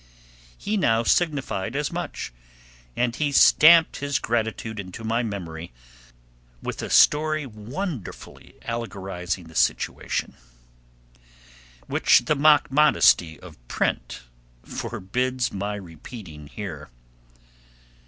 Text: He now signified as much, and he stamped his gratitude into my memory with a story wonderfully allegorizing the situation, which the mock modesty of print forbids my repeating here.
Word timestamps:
He 0.57 0.77
now 0.77 1.03
signified 1.03 1.75
as 1.75 1.91
much, 1.91 2.33
and 2.95 3.15
he 3.15 3.31
stamped 3.31 3.97
his 3.97 4.17
gratitude 4.17 4.79
into 4.79 5.03
my 5.03 5.21
memory 5.21 5.71
with 6.59 6.81
a 6.81 6.89
story 6.89 7.45
wonderfully 7.45 8.55
allegorizing 8.63 9.43
the 9.43 9.53
situation, 9.53 10.33
which 11.85 12.25
the 12.25 12.35
mock 12.35 12.71
modesty 12.71 13.39
of 13.41 13.59
print 13.67 14.21
forbids 14.63 15.53
my 15.53 15.75
repeating 15.75 16.47
here. 16.47 16.89